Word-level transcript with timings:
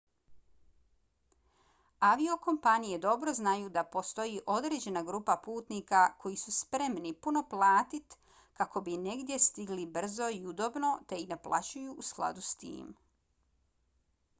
aviokompanije 2.07 2.99
dobro 3.03 3.33
znaju 3.39 3.67
da 3.75 3.83
postoji 3.97 4.39
određena 4.53 5.03
grupa 5.11 5.35
putnika 5.49 6.01
koji 6.25 6.39
su 6.45 6.53
spremni 6.57 7.13
puno 7.27 7.45
platit 7.53 8.17
kako 8.63 8.85
bi 8.89 8.97
negdje 9.05 9.39
stigli 9.47 9.89
brzo 10.01 10.31
i 10.41 10.45
udobno 10.55 10.91
te 11.13 11.23
i 11.27 11.31
naplaćuju 11.37 11.97
u 12.05 12.11
skladu 12.11 12.49
s 12.51 12.55
tim 12.67 12.93